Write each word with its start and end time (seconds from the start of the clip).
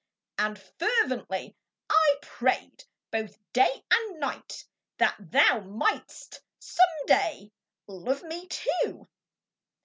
And 0.39 0.57
fervently 0.79 1.55
I 1.87 2.15
pray'd 2.23 2.85
both 3.11 3.37
day 3.53 3.85
and 3.91 4.19
night 4.19 4.65
That 4.97 5.13
thou 5.19 5.59
might'st 5.59 6.41
some 6.57 7.05
day 7.07 7.51
love 7.87 8.23
me 8.23 8.47
too 8.47 9.07